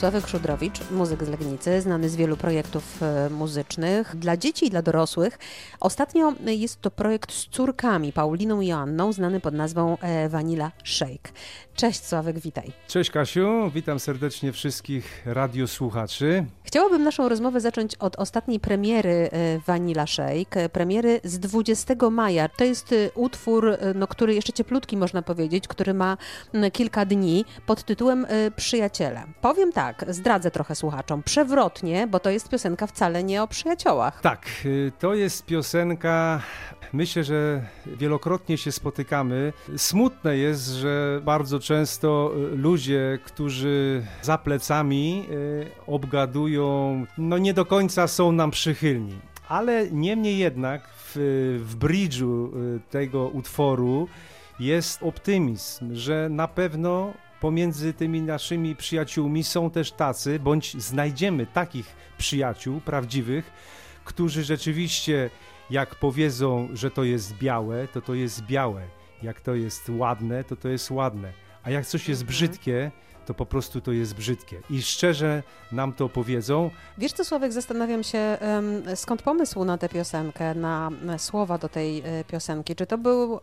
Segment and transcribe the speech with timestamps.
[0.00, 4.82] Sławek Szudrowicz, muzyk z Legnicy, znany z wielu projektów e, muzycznych dla dzieci i dla
[4.82, 5.38] dorosłych.
[5.80, 11.32] Ostatnio jest to projekt z córkami, Pauliną i Joanną, znany pod nazwą e, Vanilla Shake.
[11.74, 12.72] Cześć Sławek, witaj.
[12.88, 16.44] Cześć Kasiu, witam serdecznie wszystkich radiosłuchaczy.
[16.64, 22.48] Chciałabym naszą rozmowę zacząć od ostatniej premiery e, Vanilla Shake, premiery z 20 maja.
[22.48, 26.16] To jest utwór, no, który jeszcze cieplutki można powiedzieć, który ma
[26.72, 28.26] kilka dni pod tytułem
[28.56, 29.22] Przyjaciele.
[29.40, 31.22] Powiem tak, tak, zdradzę trochę słuchaczom.
[31.22, 34.20] Przewrotnie, bo to jest piosenka wcale nie o przyjaciołach.
[34.20, 36.40] Tak, y, to jest piosenka.
[36.92, 39.52] Myślę, że wielokrotnie się spotykamy.
[39.76, 47.64] Smutne jest, że bardzo często y, ludzie, którzy za plecami y, obgadują, no nie do
[47.64, 49.18] końca są nam przychylni.
[49.48, 51.14] Ale niemniej jednak w,
[51.64, 52.52] w bridżu
[52.90, 54.08] tego utworu
[54.60, 61.96] jest optymizm, że na pewno pomiędzy tymi naszymi przyjaciółmi są też tacy, bądź znajdziemy takich
[62.18, 63.52] przyjaciół prawdziwych,
[64.04, 65.30] którzy rzeczywiście,
[65.70, 68.82] jak powiedzą, że to jest białe, to to jest białe.
[69.22, 71.32] Jak to jest ładne, to to jest ładne.
[71.62, 72.36] A jak coś jest mhm.
[72.36, 72.90] brzydkie,
[73.28, 74.60] to po prostu to jest brzydkie.
[74.70, 76.70] I szczerze nam to powiedzą.
[76.98, 78.38] Wiesz co, Sławek, zastanawiam się,
[78.94, 82.76] skąd pomysł na tę piosenkę, na słowa do tej e, piosenki?
[82.76, 83.40] Czy to był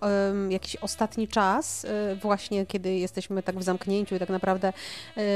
[0.49, 4.73] jakiś ostatni czas, e, właśnie kiedy jesteśmy tak w zamknięciu i tak naprawdę,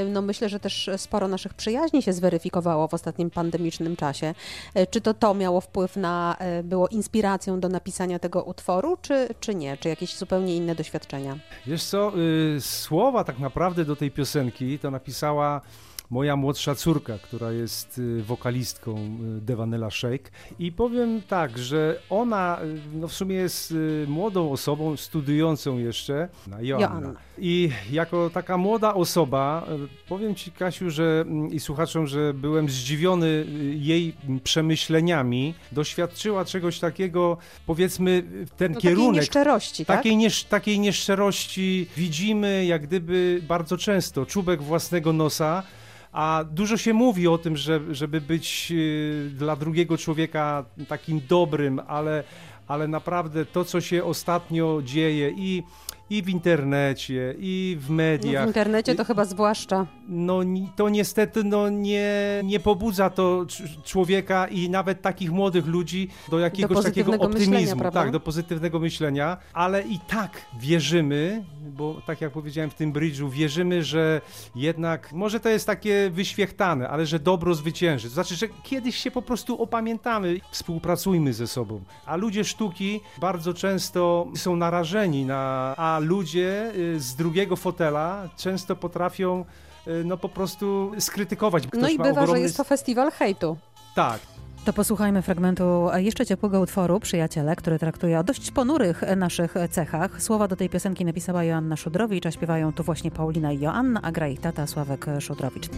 [0.08, 4.34] no myślę, że też sporo naszych przyjaźni się zweryfikowało w ostatnim pandemicznym czasie.
[4.74, 9.56] E, czy to to miało wpływ na, było inspiracją do napisania tego utworu, czy, czy
[9.56, 9.78] nie?
[9.78, 11.38] Czy jakieś zupełnie inne doświadczenia?
[11.68, 12.14] Wiesz co,
[12.58, 15.62] y, słowa tak naprawdę do tej piosenki piosenki to napisała
[16.10, 20.30] moja młodsza córka, która jest y, wokalistką y, Devanela Shake
[20.60, 23.74] i powiem tak, że ona y, no w sumie jest
[24.08, 26.30] młodą osobą, studiującą jeszcze,
[26.62, 26.86] Joanna.
[26.90, 27.20] Joanna.
[27.38, 29.68] I jako taka młoda osoba,
[30.08, 37.38] powiem Ci Kasiu, że mm, i słuchaczom, że byłem zdziwiony jej przemyśleniami, doświadczyła czegoś takiego,
[37.66, 38.24] powiedzmy
[38.58, 39.06] ten no, kierunek.
[39.08, 39.98] Takiej nieszczerości, tak?
[39.98, 45.64] Takiej, niesz, takiej nieszczerości widzimy jak gdyby bardzo często, czubek własnego nosa,
[46.12, 51.82] a dużo się mówi o tym, że, żeby być y, dla drugiego człowieka takim dobrym,
[51.88, 52.24] ale,
[52.68, 55.64] ale naprawdę to, co się ostatnio dzieje i
[56.10, 58.42] i w internecie, i w mediach.
[58.42, 59.88] No w internecie to chyba zwłaszcza.
[60.08, 60.40] No
[60.76, 63.46] to niestety no, nie, nie pobudza to
[63.84, 69.38] człowieka i nawet takich młodych ludzi do jakiegoś do takiego optymizmu, tak, do pozytywnego myślenia,
[69.54, 74.22] ale i tak wierzymy, bo tak jak powiedziałem w tym bridge'u, wierzymy, że
[74.56, 78.08] jednak, może to jest takie wyświechtane, ale że dobro zwycięży.
[78.08, 81.82] To znaczy, że kiedyś się po prostu opamiętamy, współpracujmy ze sobą.
[82.06, 88.76] A ludzie sztuki bardzo często są narażeni na, a ludzie y, z drugiego fotela często
[88.76, 89.46] potrafią
[89.88, 91.68] y, no po prostu skrytykować.
[91.68, 92.32] Ktoś no i bywa, ogromny...
[92.32, 93.58] że jest to festiwal hejtu.
[93.96, 94.20] Tak,
[94.66, 100.24] to posłuchajmy fragmentu jeszcze ciepłego utworu Przyjaciele, który traktuje o dość ponurych naszych cechach.
[100.24, 104.12] Słowa do tej piosenki napisała Joanna Szudrowicz, a śpiewają tu właśnie Paulina i Joanna, a
[104.12, 105.70] gra ich tata Sławek Szudrowicz.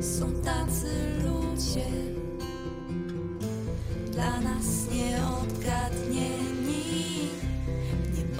[0.00, 0.88] Są tacy
[1.24, 1.84] ludzie,
[4.12, 4.78] dla nas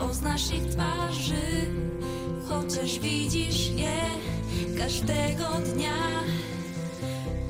[0.09, 1.71] nie poznasz ich twarzy,
[2.49, 4.01] chociaż widzisz je
[4.79, 6.25] każdego dnia.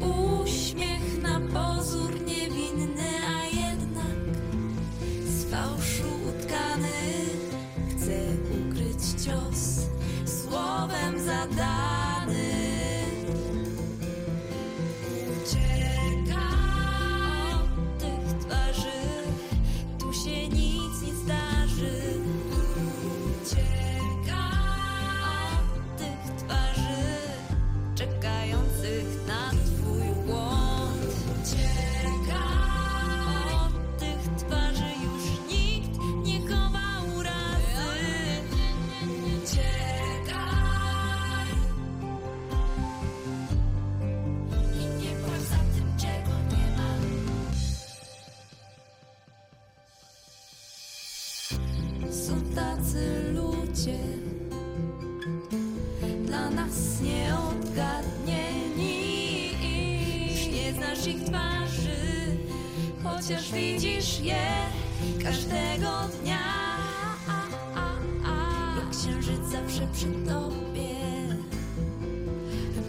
[0.01, 4.37] Uśmiech na pozór niewinny, a jednak
[5.27, 6.89] z fałszu utkany
[7.91, 8.21] chce
[8.59, 9.87] ukryć cios
[10.25, 12.58] słowem zadany.
[63.21, 64.47] Chociaż widzisz je
[65.25, 65.91] każdego
[66.23, 66.39] dnia.
[68.77, 70.95] Jak księżyc zawsze przy tobie.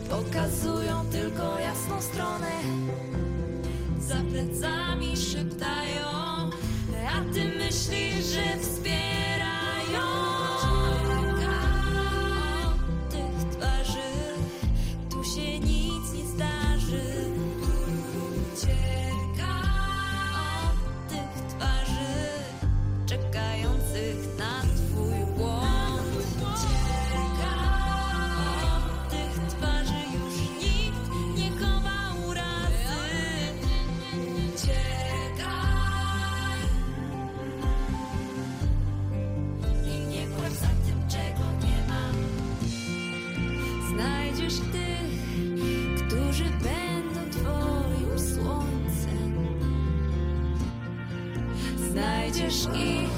[0.10, 2.52] Pokazują tylko jasną stronę.
[4.00, 6.10] Za plecami szeptają
[7.16, 8.79] A ty myślisz, że wspierasz
[52.40, 53.10] Znajdziesz ich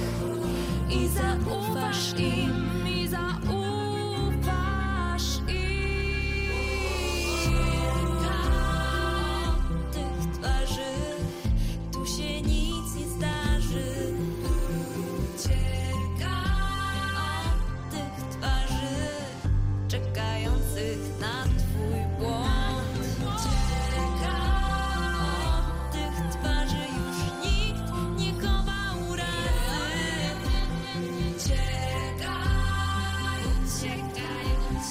[0.97, 2.60] i zaufasz im,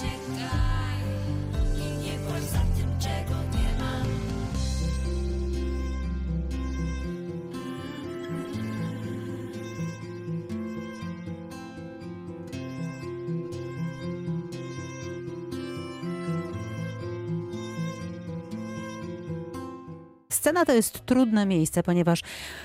[0.02, 0.59] música.
[20.40, 22.22] Scena to jest trudne miejsce, ponieważ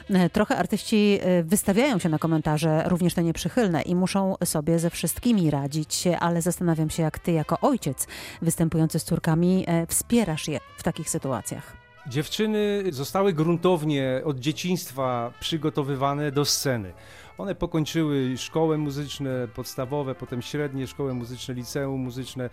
[0.09, 4.89] e, trochę artyści e, wystawiają się na komentarze, również te nieprzychylne, i muszą sobie ze
[4.89, 8.07] wszystkimi radzić, ale zastanawiam się, jak ty jako ojciec
[8.41, 11.77] występujący z córkami e, wspierasz je w takich sytuacjach.
[12.07, 16.93] Dziewczyny zostały gruntownie od dzieciństwa przygotowywane do sceny.
[17.37, 22.49] One pokończyły szkoły muzyczne podstawowe, potem średnie szkoły muzyczne, liceum muzyczne,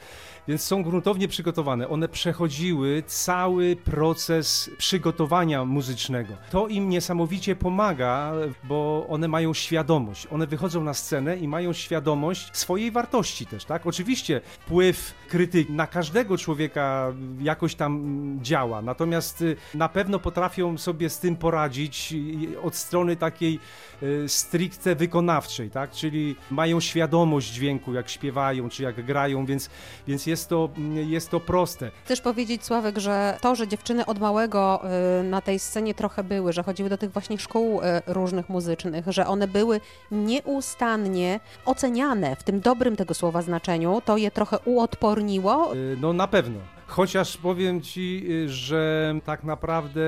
[0.49, 1.88] więc są gruntownie przygotowane.
[1.88, 6.34] One przechodziły cały proces przygotowania muzycznego.
[6.50, 8.32] To im niesamowicie pomaga,
[8.64, 10.26] bo one mają świadomość.
[10.31, 13.87] One wychodzą na scenę i mają świadomość swojej wartości też, tak?
[13.87, 21.11] Oczywiście wpływ krytyki na każdego człowieka jakoś tam działa, natomiast y, na pewno potrafią sobie
[21.11, 22.14] z tym poradzić
[22.52, 23.58] y, od strony takiej
[24.02, 24.29] y,
[24.72, 25.90] stricte wykonawczej, tak?
[25.90, 29.70] Czyli mają świadomość dźwięku, jak śpiewają, czy jak grają, więc,
[30.08, 30.69] więc jest, to,
[31.06, 31.90] jest to proste.
[32.04, 34.82] Chcesz powiedzieć, Sławek, że to, że dziewczyny od małego
[35.20, 39.04] y, na tej scenie trochę były, że chodziły do tych właśnie szkół y, różnych muzycznych,
[39.08, 39.80] że one były
[40.10, 45.74] nieustannie oceniane w tym dobrym tego słowa znaczeniu, to je trochę uodporniło.
[45.76, 46.58] Y, No na pewno.
[46.86, 50.00] Chociaż powiem ci, że tak naprawdę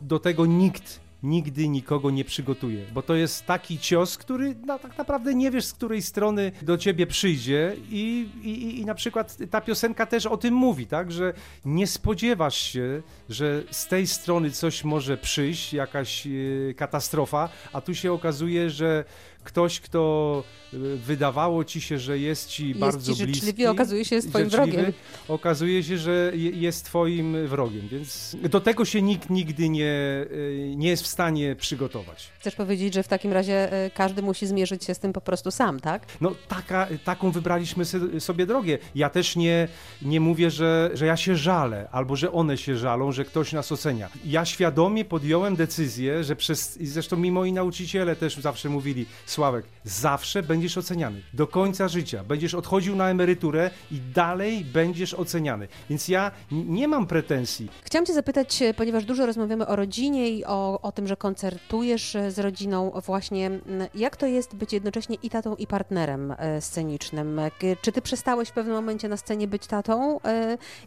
[0.00, 4.98] do tego nikt nigdy nikogo nie przygotuje, bo to jest taki cios, który no, tak
[4.98, 9.60] naprawdę nie wiesz, z której strony do ciebie przyjdzie i, i, i na przykład ta
[9.60, 11.32] piosenka też o tym mówi, tak, że
[11.64, 17.94] nie spodziewasz się, że z tej strony coś może przyjść, jakaś y, katastrofa, a tu
[17.94, 19.04] się okazuje, że
[19.44, 20.44] ktoś, kto
[20.74, 24.28] y, wydawało ci się, że jest ci Jest bardzo ci życzliwy, bliski, okazuje się, jest
[24.28, 24.92] twoim wrogiem.
[25.28, 30.72] okazuje się, że je- jest twoim wrogiem, więc do tego się nikt nigdy nie, y,
[30.76, 32.28] nie jest w stanie przygotować.
[32.38, 35.50] Chcesz powiedzieć, że w takim razie y, każdy musi zmierzyć się z tym po prostu
[35.50, 36.06] sam, tak?
[36.20, 37.84] No taka, taką wybraliśmy
[38.20, 38.78] sobie drogę.
[38.94, 39.68] Ja też nie,
[40.02, 43.72] nie mówię, że, że ja się żalę, albo że one się żalą, że ktoś nas
[43.72, 44.08] ocenia.
[44.24, 49.64] Ja świadomie podjąłem decyzję, że przez, i zresztą mi moi nauczyciele też zawsze mówili, Sławek,
[49.84, 51.22] zawsze będziesz oceniany.
[51.34, 52.24] Do końca życia.
[52.24, 55.68] Będziesz odchodził na emeryturę i dalej będziesz oceniany.
[55.90, 57.68] Więc ja nie mam pretensji.
[57.84, 62.16] Chciałam Cię zapytać, e, ponieważ dużo rozmawiamy o rodzinie i o, o tym, że koncertujesz
[62.16, 63.50] e, z rodziną, właśnie
[63.94, 67.40] jak to jest być jednocześnie i tatą, i partnerem e, scenicznym?
[67.82, 70.20] Czy Ty przestałeś w pewnym momencie na scenie być tatą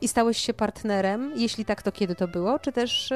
[0.01, 1.31] i stałeś się partnerem?
[1.35, 2.59] Jeśli tak, to kiedy to było?
[2.59, 3.09] Czy też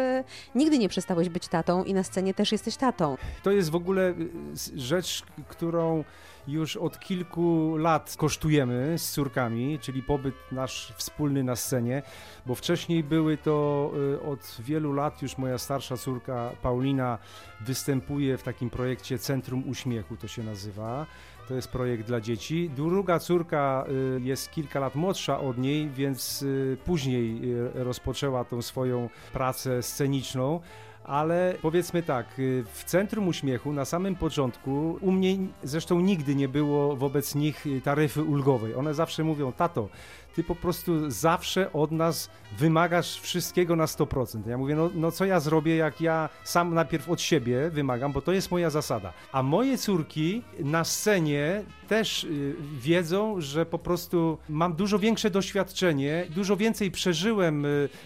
[0.55, 3.17] nigdy nie przestałeś być tatą i na scenie też jesteś tatą?
[3.43, 4.13] To jest w ogóle
[4.53, 4.71] s-
[5.17, 6.03] rzecz, którą
[6.47, 12.03] już od kilku lat kosztujemy z córkami, czyli pobyt nasz wspólny na scenie,
[12.45, 17.17] bo wcześniej były to y, od wielu lat już moja starsza córka Paulina
[17.61, 21.05] występuje w takim projekcie Centrum Uśmiechu, to się nazywa.
[21.47, 22.69] To jest projekt dla dzieci.
[22.75, 23.85] Druga córka
[24.17, 27.41] y, jest kilka lat młodsza od niej, więc y, później
[27.73, 30.59] rozpoczęła tą swoją pracę sceniczną
[31.07, 36.47] ale powiedzmy tak, y, w centrum uśmiechu na samym początku, u mnie zresztą nigdy nie
[36.47, 38.75] było wobec nich y, taryfy ulgowej.
[38.75, 39.89] One zawsze mówią, tato,
[40.35, 44.47] ty po prostu zawsze od nas wymagasz wszystkiego na 100%.
[44.47, 48.21] Ja mówię, no, no co ja zrobię, jak ja sam najpierw od siebie wymagam, bo
[48.21, 49.13] to jest moja zasada.
[49.31, 56.25] A moje córki na scenie też y, wiedzą, że po prostu mam dużo większe doświadczenie,
[56.29, 57.65] dużo więcej przeżyłem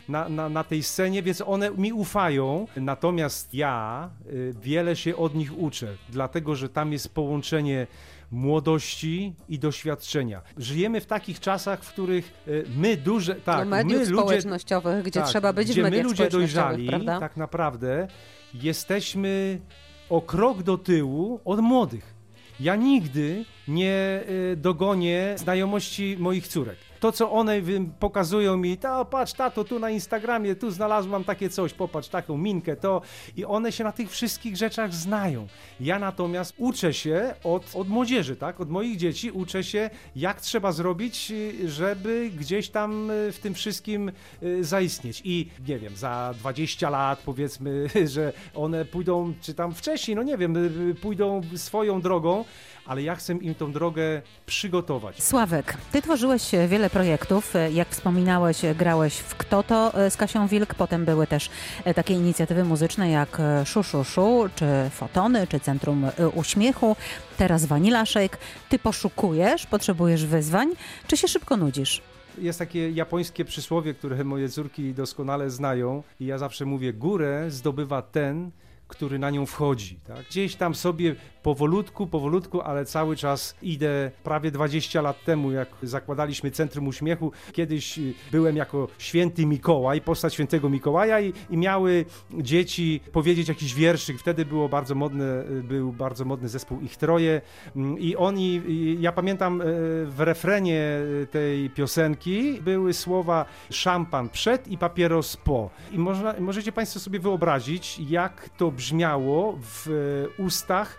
[0.10, 2.68] na, na, na tej scenie, więc one mi ufają.
[2.92, 7.88] Natomiast ja y, wiele się od nich uczę, dlatego że tam jest połączenie
[8.32, 10.42] młodości i doświadczenia.
[10.58, 15.04] Żyjemy w takich czasach, w których y, my duże, tak, no, mediów my ludzie, społecznościowych,
[15.04, 17.20] gdzie tak, trzeba być gdzie w mediach my ludzie dojrzali, prawda?
[17.20, 18.08] tak naprawdę
[18.54, 19.60] jesteśmy
[20.10, 22.14] o krok do tyłu od młodych.
[22.60, 26.78] Ja nigdy nie y, dogonię znajomości moich córek.
[27.02, 27.62] To, co one
[28.00, 32.76] pokazują mi, to patrz, tato, tu na Instagramie, tu znalazłam takie coś, popatrz, taką minkę,
[32.76, 33.02] to.
[33.38, 35.48] I one się na tych wszystkich rzeczach znają.
[35.80, 38.62] Ja natomiast uczę się od, od młodzieży, tak?
[38.62, 43.54] Od moich dzieci uczę się, jak trzeba zrobić, y, żeby gdzieś tam y, w tym
[43.54, 44.12] wszystkim
[44.44, 45.22] y, zaistnieć.
[45.26, 50.38] I nie wiem, za 20 lat powiedzmy, że one pójdą, czy tam wcześniej, no nie
[50.38, 50.56] wiem,
[51.02, 52.46] pójdą swoją drogą,
[52.86, 55.24] ale ja chcę im tą drogę przygotować.
[55.24, 57.56] Sławek, ty tworzyłeś wiele projektów.
[57.56, 60.76] E, Jak wspominałeś, e, grałeś w Kto to e, z Kasią Wilk.
[60.76, 61.50] Potem były też
[61.96, 63.82] takie inicjatywy muzyczne jak e, Szu
[64.56, 66.06] czy Fotony, czy Centrum
[66.36, 66.96] Uśmiechu.
[67.38, 68.38] Teraz Vanilla Shake.
[68.70, 70.70] Ty poszukujesz, potrzebujesz wyzwań,
[71.08, 72.02] czy się szybko nudzisz?
[72.38, 78.02] Jest takie japońskie przysłowie, które moje córki doskonale znają i ja zawsze mówię, górę zdobywa
[78.02, 78.52] ten,
[78.92, 80.00] który na nią wchodzi.
[80.08, 80.26] Tak?
[80.30, 86.52] Gdzieś tam sobie powolutku, powolutku, ale cały czas idę prawie 20 lat temu, jak zakładaliśmy
[86.52, 87.32] Centrum Uśmiechu.
[87.54, 93.74] Kiedyś y, byłem jako święty Mikołaj, postać świętego Mikołaja i, i miały dzieci powiedzieć jakiś
[93.74, 94.20] wierszyk.
[94.20, 97.42] Wtedy było bardzo modne, y, był bardzo modny zespół Ich Troje
[97.76, 98.62] Mm, i oni,
[99.00, 99.66] ja pamiętam y,
[100.06, 100.82] w refrenie
[101.32, 105.70] tej piosenki były słowa szampan przed i papieros po.
[105.92, 110.98] I można, możecie Państwo sobie wyobrazić, jak to brzmiało w y, ustach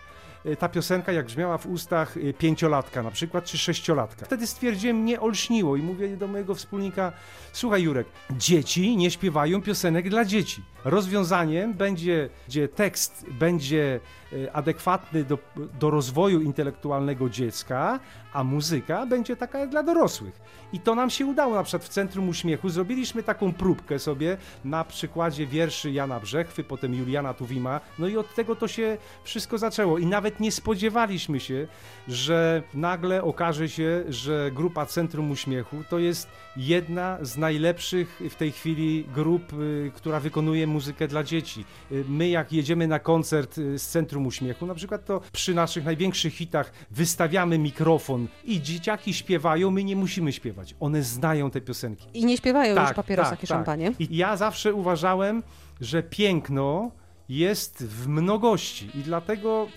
[0.59, 4.25] ta piosenka jak brzmiała w ustach y, pięciolatka na przykład, czy sześciolatka.
[4.25, 7.11] Wtedy stwierdziłem, mnie olśniło i mówię do mojego wspólnika,
[7.53, 10.63] słuchaj Jurek, dzieci nie śpiewają piosenek dla dzieci.
[10.85, 13.99] Rozwiązaniem będzie, gdzie tekst będzie
[14.33, 15.37] y, adekwatny do,
[15.79, 17.99] do rozwoju intelektualnego dziecka,
[18.33, 20.41] a muzyka będzie taka dla dorosłych.
[20.73, 24.83] I to nam się udało, na przykład w Centrum Uśmiechu zrobiliśmy taką próbkę sobie na
[24.83, 29.97] przykładzie wierszy Jana Brzechwy, potem Juliana Tuwima, no i od tego to się wszystko zaczęło
[29.97, 31.67] i nawet nie spodziewaliśmy się,
[32.07, 38.51] że nagle okaże się, że grupa Centrum Uśmiechu to jest jedna z najlepszych w tej
[38.51, 41.65] chwili grup, y, która wykonuje muzykę dla dzieci.
[41.91, 45.85] Y, My jak jedziemy na koncert y, z Centrum Uśmiechu, na przykład to przy naszych
[45.85, 50.75] największych hitach wystawiamy mikrofon i dzieciaki śpiewają, my nie musimy śpiewać.
[50.79, 52.07] One znają te piosenki.
[52.13, 53.91] I nie śpiewają już papierosach i szampanie.
[53.99, 55.43] I ja zawsze uważałem,
[55.81, 56.91] że piękno
[57.29, 59.67] jest w mnogości i dlatego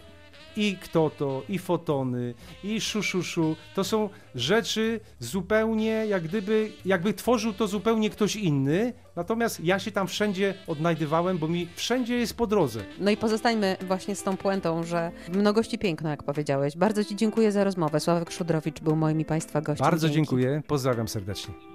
[0.57, 2.35] i kto to, i fotony,
[2.65, 9.61] i szuszuszu, to są rzeczy zupełnie jak gdyby, jakby tworzył to zupełnie ktoś inny, natomiast
[9.65, 12.81] ja się tam wszędzie odnajdywałem, bo mi wszędzie jest po drodze.
[13.01, 16.77] No i pozostańmy właśnie z tą puentą, że mnogości piękno, jak powiedziałeś.
[16.77, 18.01] Bardzo Ci dziękuję za rozmowę.
[18.01, 19.85] Sławek Szudrowicz był moim i Państwa gościem.
[19.85, 20.17] Bardzo Dzięki.
[20.17, 21.55] dziękuję, pozdrawiam serdecznie.